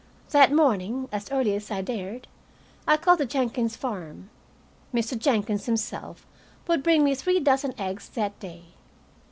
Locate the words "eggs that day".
7.79-8.63